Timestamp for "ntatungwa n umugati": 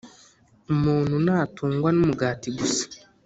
1.25-2.47